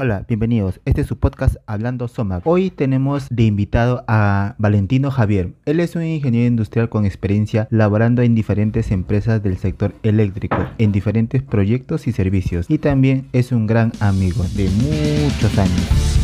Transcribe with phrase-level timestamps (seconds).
[0.00, 0.80] Hola, bienvenidos.
[0.84, 2.46] Este es su podcast Hablando Somac.
[2.46, 5.54] Hoy tenemos de invitado a Valentino Javier.
[5.64, 10.92] Él es un ingeniero industrial con experiencia laborando en diferentes empresas del sector eléctrico, en
[10.92, 12.66] diferentes proyectos y servicios.
[12.70, 16.18] Y también es un gran amigo de muchos años.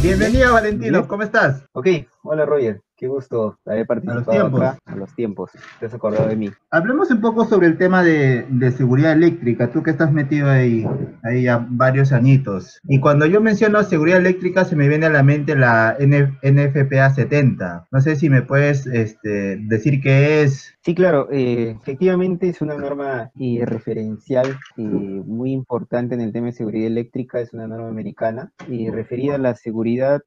[0.00, 1.64] bienvenido Valentino, ¿cómo estás?
[1.72, 1.88] Ok,
[2.22, 2.80] hola Roger.
[3.00, 5.52] Qué gusto haber participado acá a los tiempos.
[5.78, 6.50] Te has acordado de mí.
[6.70, 8.44] Hablemos un poco sobre el tema de,
[8.76, 9.70] seguridad eléctrica.
[9.70, 10.86] Tú que estás metido ahí,
[11.22, 12.78] ahí ya varios añitos.
[12.84, 17.88] Y cuando yo menciono seguridad eléctrica se me viene a la mente la NFPA 70.
[17.90, 20.74] No sé si me puedes este, decir qué es.
[20.82, 21.28] Sí, claro.
[21.30, 26.86] Eh, efectivamente es una norma eh, referencial eh, muy importante en el tema de seguridad
[26.86, 27.40] eléctrica.
[27.40, 30.20] Es una norma americana y referida a la seguridad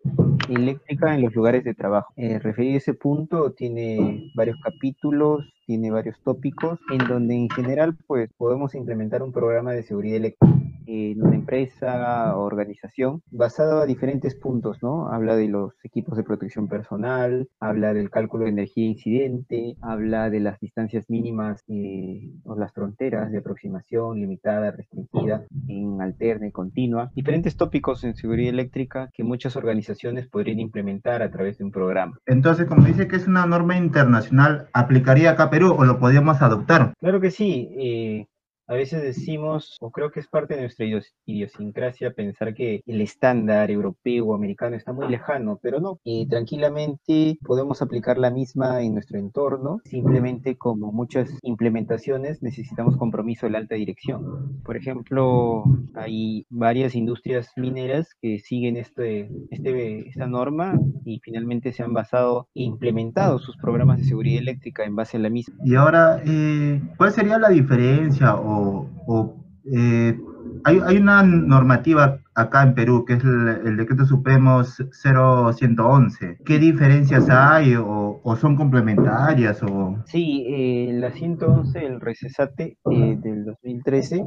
[0.50, 2.12] eléctrica en los lugares de trabajo.
[2.18, 8.76] referida ese punto tiene varios capítulos, tiene varios tópicos, en donde en general pues podemos
[8.76, 14.82] implementar un programa de seguridad eléctrica en una empresa o organización basado a diferentes puntos,
[14.82, 15.10] ¿no?
[15.10, 20.40] Habla de los equipos de protección personal, habla del cálculo de energía incidente, habla de
[20.40, 27.12] las distancias mínimas eh, o las fronteras de aproximación limitada, restringida, en alterna y continua,
[27.16, 32.18] diferentes tópicos en seguridad eléctrica que muchas organizaciones podrían implementar a través de un programa.
[32.26, 36.42] Entonces, como dice que es una norma internacional, ¿aplicaría acá a Perú o lo podríamos
[36.42, 36.94] adoptar?
[37.00, 37.70] Claro que sí.
[37.78, 38.28] Eh,
[38.68, 40.86] a veces decimos, o creo que es parte de nuestra
[41.26, 46.00] idiosincrasia, pensar que el estándar europeo o americano está muy lejano, pero no.
[46.04, 49.82] Y tranquilamente podemos aplicar la misma en nuestro entorno.
[49.86, 54.62] Simplemente, como muchas implementaciones, necesitamos compromiso de la alta dirección.
[54.64, 55.64] Por ejemplo,
[55.96, 62.48] hay varias industrias mineras que siguen este, este, esta norma y finalmente se han basado
[62.56, 65.56] e implementado sus programas de seguridad eléctrica en base a la misma.
[65.66, 69.36] Y ahora, eh, ¿cuál sería la diferencia o,
[69.66, 70.18] eh,
[70.66, 76.40] hay, hay, una normativa acá en Perú, que es el, decreto supremo 0111.
[76.46, 79.62] ¿Qué diferencias hay o, son complementarias?
[79.64, 79.98] O...
[80.06, 84.26] Sí, eh, la 111, el recesate eh, del 2013,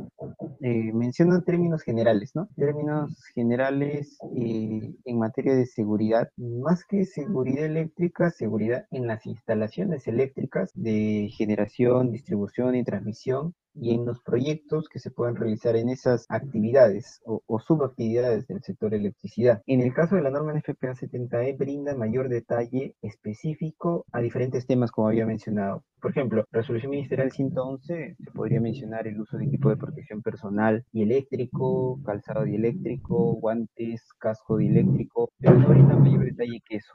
[0.60, 2.48] eh, menciona términos generales, ¿no?
[2.56, 10.06] Términos generales eh, en materia de seguridad, más que seguridad eléctrica, seguridad en las instalaciones
[10.06, 15.88] eléctricas de generación, distribución y transmisión y en los proyectos que se puedan realizar en
[15.88, 19.62] esas actividades o, o subactividades del sector electricidad.
[19.66, 24.90] En el caso de la norma NFPA 70E brinda mayor detalle específico a diferentes temas
[24.90, 25.82] como había mencionado.
[26.00, 30.84] Por ejemplo, resolución ministerial 111 se podría mencionar el uso de equipo de protección personal
[30.92, 36.92] y eléctrico, calzado dieléctrico, guantes, casco dieléctrico, pero no brinda mayor detalle que eso.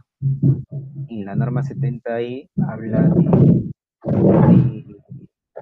[1.10, 3.10] En la norma 70E habla
[4.04, 4.91] de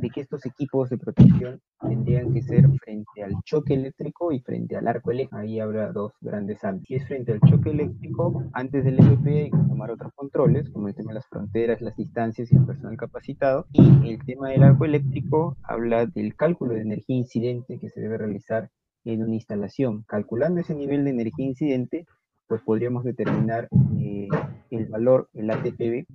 [0.08, 4.88] que estos equipos de protección tendrían que ser frente al choque eléctrico y frente al
[4.88, 5.38] arco eléctrico.
[5.38, 6.88] Ahí habrá dos grandes ámbitos.
[6.88, 10.88] Si es frente al choque eléctrico, antes del MP hay que tomar otros controles, como
[10.88, 13.66] el tema de las fronteras, las distancias y el personal capacitado.
[13.74, 18.18] Y el tema del arco eléctrico habla del cálculo de energía incidente que se debe
[18.18, 18.70] realizar
[19.04, 20.04] en una instalación.
[20.08, 22.06] Calculando ese nivel de energía incidente,
[22.48, 23.68] pues podríamos determinar
[24.00, 24.28] eh,
[24.72, 26.06] el valor, el ATPB,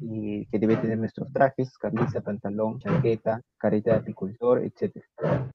[0.00, 4.96] que debe tener nuestros trajes, camisa, pantalón, chaqueta, careta de apicultor, etc.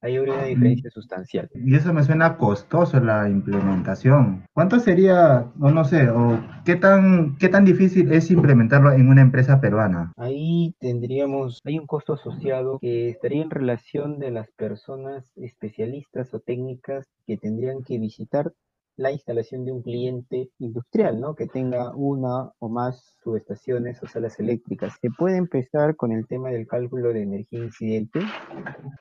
[0.01, 1.49] Ahí habría una diferencia sustancial.
[1.53, 4.45] Y eso me suena costoso la implementación.
[4.53, 9.21] ¿Cuánto sería, o no sé, o qué tan, qué tan difícil es implementarlo en una
[9.21, 10.13] empresa peruana?
[10.17, 16.39] Ahí tendríamos, hay un costo asociado que estaría en relación de las personas especialistas o
[16.39, 18.53] técnicas que tendrían que visitar
[18.97, 21.35] la instalación de un cliente industrial, ¿no?
[21.35, 24.93] Que tenga una o más subestaciones o salas eléctricas.
[25.01, 28.19] Se puede empezar con el tema del cálculo de energía incidente.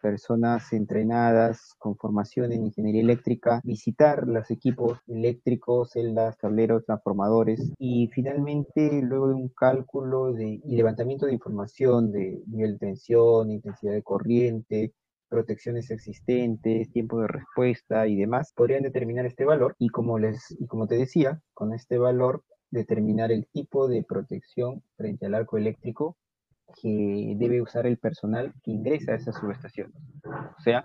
[0.03, 8.09] Personas entrenadas con formación en ingeniería eléctrica, visitar los equipos eléctricos, celdas, tableros, transformadores y
[8.09, 13.93] finalmente luego de un cálculo de, y levantamiento de información de nivel de tensión, intensidad
[13.93, 14.93] de corriente,
[15.35, 20.69] protecciones existentes, tiempo de respuesta y demás, podrían determinar este valor y como, les, y
[20.69, 26.17] como te decía, con este valor determinar el tipo de protección frente al arco eléctrico
[26.81, 29.95] que debe usar el personal que ingresa a esas subestaciones.
[30.25, 30.83] O sea,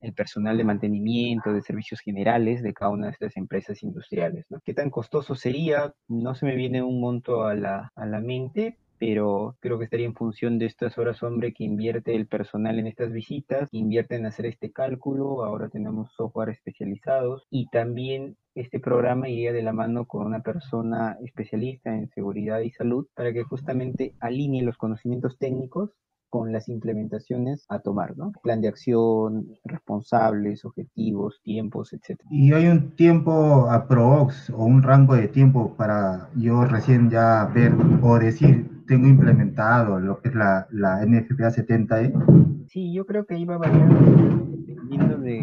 [0.00, 4.46] el personal de mantenimiento, de servicios generales de cada una de estas empresas industriales.
[4.64, 5.92] ¿Qué tan costoso sería?
[6.06, 10.06] No se me viene un monto a la, a la mente, pero creo que estaría
[10.06, 14.26] en función de estas horas hombre que invierte el personal en estas visitas, invierte en
[14.26, 20.06] hacer este cálculo, ahora tenemos software especializados y también este programa iría de la mano
[20.06, 25.90] con una persona especialista en seguridad y salud para que justamente alinee los conocimientos técnicos
[26.30, 28.30] con las implementaciones a tomar, ¿no?
[28.40, 32.20] Plan de acción, responsables, objetivos, tiempos, etc.
[32.30, 37.74] ¿Y hay un tiempo aprox o un rango de tiempo para yo recién ya ver
[38.00, 42.66] o decir tengo implementado lo que es la, la NFPA 70E?
[42.68, 43.88] Sí, yo creo que iba a variar
[44.66, 45.40] dependiendo de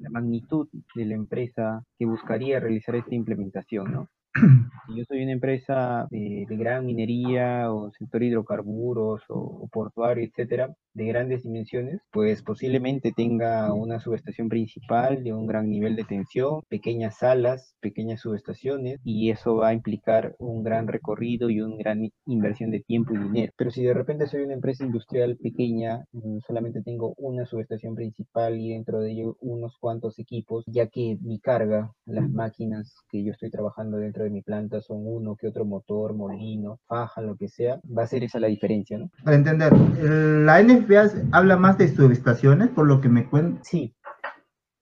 [0.00, 4.08] la magnitud de la empresa que buscaría realizar esta implementación, ¿no?
[4.86, 11.04] Si yo soy una empresa de, gran minería o sector hidrocarburos o, portuario, etcétera, de
[11.06, 17.18] grandes dimensiones, pues posiblemente tenga una subestación principal de un gran nivel de tensión, pequeñas
[17.18, 22.70] salas, pequeñas subestaciones, y eso va a implicar un gran recorrido y una gran inversión
[22.72, 23.52] de tiempo y dinero.
[23.56, 28.58] Pero si de repente soy una empresa industrial pequeña, mm, solamente tengo una subestación principal
[28.58, 33.32] y dentro de ello unos cuantos equipos, ya que mi carga, las máquinas que yo
[33.32, 37.48] estoy trabajando dentro de mi planta son uno que otro motor, molino, faja, lo que
[37.48, 39.10] sea, va a ser esa la diferencia, ¿no?
[39.24, 43.64] Para entender, la NFPA habla más de subestaciones, por lo que me cuentan.
[43.64, 43.94] Sí,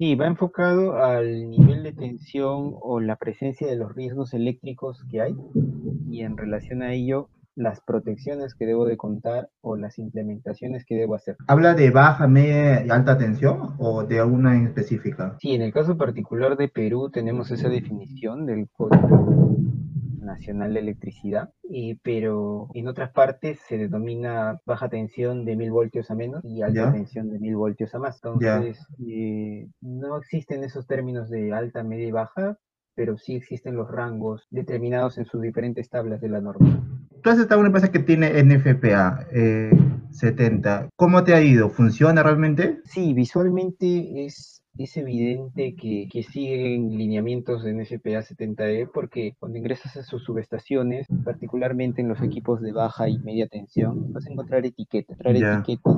[0.01, 5.21] Sí, va enfocado al nivel de tensión o la presencia de los riesgos eléctricos que
[5.21, 5.35] hay
[6.09, 10.95] y en relación a ello las protecciones que debo de contar o las implementaciones que
[10.95, 11.37] debo hacer.
[11.49, 15.37] ¿Habla de baja, media y alta tensión o de alguna en específica?
[15.41, 19.57] Sí, en el caso particular de Perú tenemos esa definición del Código
[20.21, 26.13] Nacional de Electricidad, eh, pero en otras partes se denomina baja tensión de mil voltios
[26.13, 28.21] a menos y alta tensión de mil voltios a más.
[28.23, 32.57] Entonces, eh, no existen esos términos de alta, media y baja,
[32.99, 36.85] pero sí existen los rangos determinados en sus diferentes tablas de la norma.
[37.23, 39.29] Tú has estado en una empresa que tiene NFPA
[40.11, 40.81] 70.
[40.83, 41.71] Eh, ¿Cómo te ha ido?
[41.71, 42.81] ¿Funciona realmente?
[42.87, 49.97] Sí, visualmente es es evidente que, que, siguen lineamientos de NFPA 70E porque cuando ingresas
[49.97, 54.65] a sus subestaciones, particularmente en los equipos de baja y media tensión, vas a encontrar
[54.65, 55.97] etiquetas, etiquetas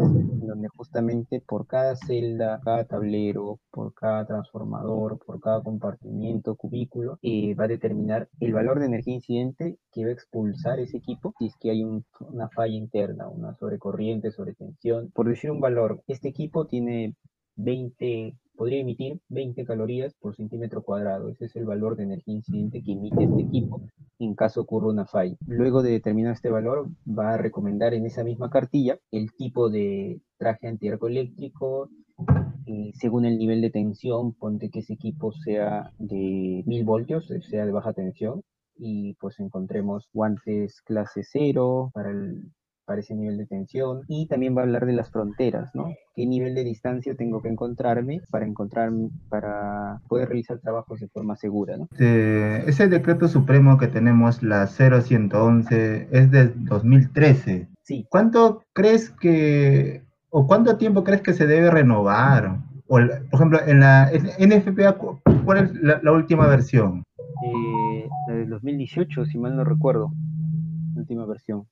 [0.51, 7.55] donde justamente por cada celda, cada tablero, por cada transformador, por cada compartimiento, cubículo, eh,
[7.55, 11.47] va a determinar el valor de energía incidente que va a expulsar ese equipo si
[11.47, 15.11] es que hay una falla interna, una sobrecorriente, sobretensión.
[15.11, 17.15] Por decir un valor, este equipo tiene
[17.57, 21.31] 20 podría emitir 20 calorías por centímetro cuadrado.
[21.31, 23.81] Ese es el valor de energía incidente que emite este equipo
[24.19, 25.35] en caso ocurra una falla.
[25.47, 30.21] Luego de determinar este valor, va a recomendar en esa misma cartilla el tipo de
[30.37, 31.89] traje antiarco eléctrico,
[32.67, 37.65] eh, según el nivel de tensión, ponte que ese equipo sea de 1000 voltios, sea
[37.65, 38.43] de baja tensión,
[38.77, 42.53] y pues encontremos guantes clase 0 para el
[42.91, 45.95] para ese nivel de tensión y también va a hablar de las fronteras, ¿no?
[46.17, 51.37] ¿Qué nivel de distancia tengo que encontrarme para encontrarme, para poder realizar trabajos de forma
[51.37, 51.87] segura, ¿no?
[52.01, 57.69] ese decreto supremo que tenemos, la 0111, es de 2013.
[57.83, 58.07] Sí.
[58.11, 62.59] ¿Cuánto crees que, o cuánto tiempo crees que se debe renovar?
[62.89, 64.97] O, por ejemplo, en la NFPA,
[65.45, 67.05] ¿cuál es la, última versión?
[67.47, 70.11] Eh, la del 2018, si mal no recuerdo,
[70.97, 71.69] última versión.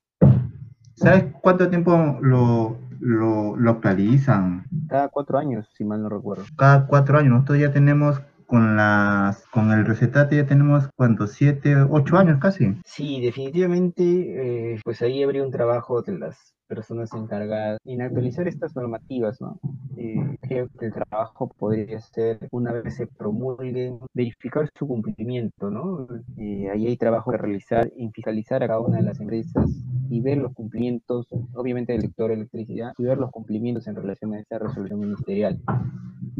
[0.98, 4.64] ¿Sabes cuánto tiempo lo, lo, actualizan?
[4.88, 6.44] Cada cuatro años, si mal no recuerdo.
[6.56, 7.32] Cada cuatro años.
[7.34, 12.80] Nosotros ya tenemos con las con el recetate ya tenemos cuántos siete ocho años casi
[12.82, 18.76] sí definitivamente eh, pues ahí habría un trabajo de las personas encargadas en actualizar estas
[18.76, 19.58] normativas, ¿no?
[19.96, 26.06] Eh, creo que el trabajo podría ser, una vez se promulguen, verificar su cumplimiento, ¿no?
[26.36, 29.66] Eh, ahí hay trabajo que realizar en fiscalizar a cada una de las empresas
[30.10, 34.40] y ver los cumplimientos, obviamente del sector electricidad, y ver los cumplimientos en relación a
[34.40, 35.60] esa resolución ministerial.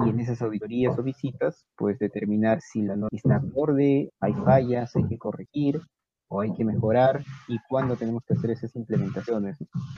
[0.05, 4.95] Y en esas auditorías o visitas, pues determinar si la norma está acorde, hay fallas,
[4.95, 5.81] hay que corregir,
[6.29, 9.57] o hay que mejorar y cuándo tenemos que hacer esas implementaciones.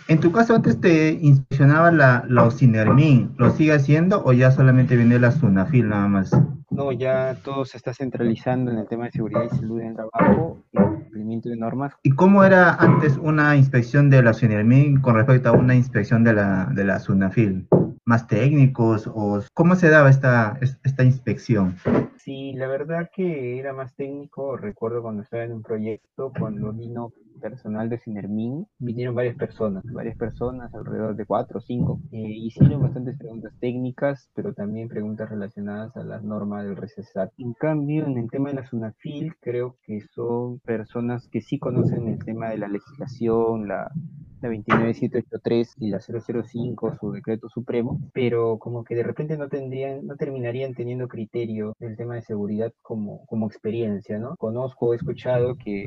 [0.08, 4.96] En tu caso, antes te inspeccionaba la, la OCINERMIN, ¿lo sigue haciendo o ya solamente
[4.96, 6.30] viene la SUNAFIL nada más?
[6.70, 9.94] No, ya todo se está centralizando en el tema de seguridad y salud en el
[9.96, 11.92] trabajo y cumplimiento de normas.
[12.04, 16.34] ¿Y cómo era antes una inspección de la OCINERMIN con respecto a una inspección de
[16.34, 17.66] la, de la SUNAFIL?
[18.10, 21.76] ¿Más técnicos o cómo se daba esta, esta inspección?
[22.16, 24.56] Sí, la verdad que era más técnico.
[24.56, 30.16] Recuerdo cuando estaba en un proyecto, cuando vino personal de Cinermin, vinieron varias personas, varias
[30.16, 32.00] personas, alrededor de cuatro o cinco.
[32.10, 37.30] Eh, hicieron bastantes preguntas técnicas, pero también preguntas relacionadas a las normas del RECESAT.
[37.38, 42.08] En cambio, en el tema de la SUNAFIL, creo que son personas que sí conocen
[42.08, 43.92] el tema de la legislación, la,
[44.40, 50.06] la 29783 y la 005, su decreto supremo, pero como que de repente no tendrían,
[50.06, 54.36] no terminarían teniendo criterio del tema de seguridad como, como experiencia, ¿no?
[54.36, 55.84] Conozco, he escuchado que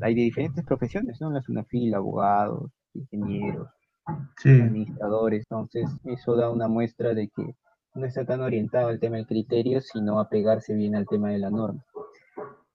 [0.00, 1.28] hay de diferentes profesiones, ¿no?
[1.28, 3.68] En la SUNAFIL, abogados, ingenieros,
[4.44, 5.44] administradores.
[5.48, 7.54] Entonces, eso da una muestra de que
[7.94, 11.38] no está tan orientado al tema del criterio, sino a pegarse bien al tema de
[11.38, 11.84] la norma.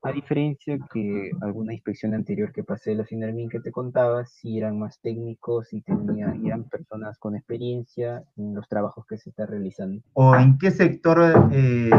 [0.09, 4.57] A diferencia que alguna inspección anterior que pasé de la Finarmin que te contaba, si
[4.57, 9.45] eran más técnicos y tenía, eran personas con experiencia en los trabajos que se está
[9.45, 10.01] realizando.
[10.13, 11.91] ¿O en qué sector eh,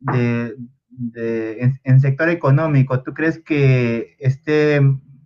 [0.00, 0.56] de,
[0.88, 4.80] de en, sector económico tú crees que esté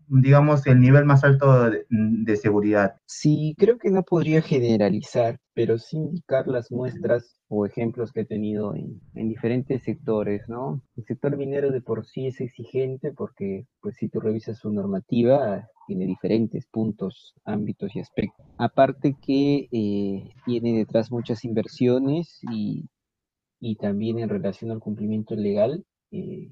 [0.09, 2.97] digamos, el nivel más alto de, seguridad.
[3.07, 8.25] Sí, creo que no podría generalizar, pero sí indicar las muestras o ejemplos que he
[8.25, 10.83] tenido en, diferentes sectores, ¿no?
[10.97, 15.69] El sector minero de por sí es exigente porque, pues, si tú revisas su normativa,
[15.87, 18.47] tiene diferentes puntos, ámbitos y aspectos.
[18.59, 22.89] Aparte que eh, tiene detrás muchas inversiones y,
[23.61, 26.51] y, también en relación al cumplimiento legal, eh,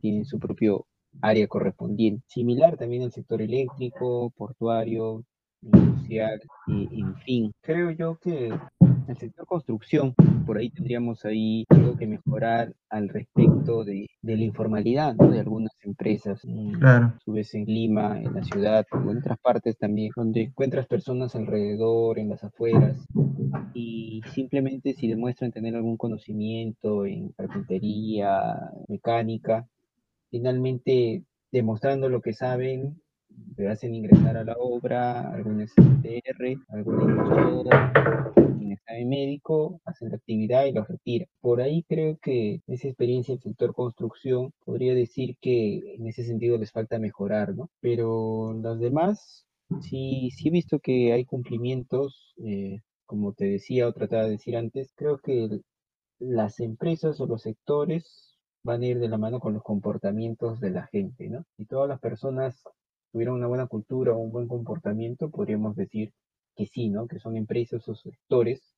[0.00, 0.86] tienen su propio
[1.20, 2.24] área correspondiente.
[2.28, 5.24] Similar también el sector eléctrico, portuario,
[5.62, 7.52] industrial, y, en fin.
[7.62, 8.52] Creo yo que
[9.08, 10.14] el sector construcción,
[10.46, 15.72] por ahí tendríamos ahí algo que mejorar al respecto de, de la informalidad de algunas
[15.82, 16.42] empresas.
[16.78, 17.06] Claro.
[17.06, 21.34] A su vez en Lima, en la ciudad, en otras partes también, donde encuentras personas
[21.34, 23.04] alrededor, en las afueras,
[23.74, 29.66] y simplemente si demuestran tener algún conocimiento en carpintería, mecánica,
[30.30, 33.00] finalmente demostrando lo que saben,
[33.56, 37.00] le hacen ingresar a la obra, algún STR, algún
[38.68, 41.28] un examen médico, hacen la actividad y lo retiran.
[41.40, 46.58] Por ahí creo que esa experiencia en sector construcción podría decir que en ese sentido
[46.58, 47.70] les falta mejorar, ¿no?
[47.80, 49.46] Pero los demás,
[49.80, 54.56] sí, sí he visto que hay cumplimientos, eh, como te decía o trataba de decir
[54.56, 55.60] antes, creo que
[56.18, 58.27] las empresas o los sectores
[58.62, 61.44] van a ir de la mano con los comportamientos de la gente, ¿no?
[61.56, 62.62] Si todas las personas
[63.12, 66.12] tuvieran una buena cultura o un buen comportamiento, podríamos decir
[66.56, 67.06] que sí, ¿no?
[67.06, 68.74] Que son empresas o sectores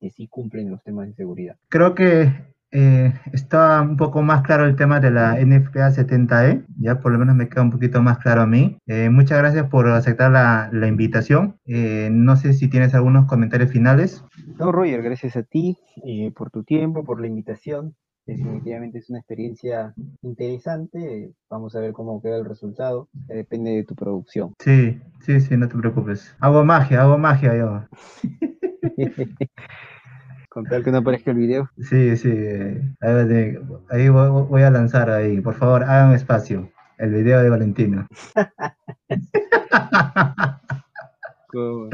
[0.00, 1.56] que sí cumplen los temas de seguridad.
[1.68, 2.32] Creo que
[2.70, 7.18] eh, está un poco más claro el tema de la NFPA 70E, ya por lo
[7.18, 8.78] menos me queda un poquito más claro a mí.
[8.86, 11.58] Eh, muchas gracias por aceptar la, la invitación.
[11.64, 14.24] Eh, no sé si tienes algunos comentarios finales.
[14.58, 15.76] No, Roger, gracias a ti
[16.34, 17.96] por tu tiempo, por la invitación
[18.28, 19.92] definitivamente es una experiencia
[20.22, 21.32] interesante.
[21.48, 23.08] Vamos a ver cómo queda el resultado.
[23.12, 24.54] Depende de tu producción.
[24.58, 26.36] Sí, sí, sí, no te preocupes.
[26.38, 27.84] Hago magia, hago magia yo.
[30.50, 31.70] Con tal que no aparezca el video.
[31.78, 32.30] Sí, sí.
[33.00, 35.40] Ahí, voy, a lanzar ahí.
[35.40, 36.70] Por favor, hagan espacio.
[36.98, 38.06] El video de Valentino.
[41.48, 41.90] con,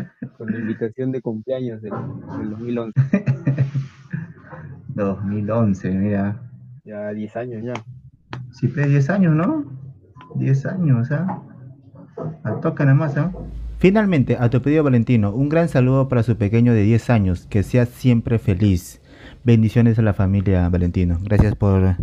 [0.50, 1.92] la invitación de cumpleaños del,
[2.38, 3.00] del 2011.
[4.94, 6.40] 2011, mira.
[6.84, 7.74] Ya 10 años ya.
[8.50, 9.64] Sí, 10 pues, años, ¿no?
[10.36, 11.42] 10 años, ¿ah?
[12.44, 13.32] Al toque nada más, ¿ah?
[13.78, 17.62] Finalmente, a tu pedido Valentino, un gran saludo para su pequeño de 10 años, que
[17.62, 19.02] sea siempre feliz.
[19.44, 21.18] Bendiciones a la familia Valentino.
[21.22, 21.96] Gracias por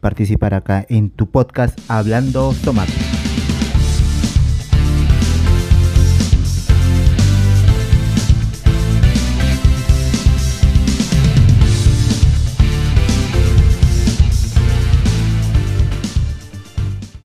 [0.00, 3.25] participar acá en tu podcast Hablando Tomate.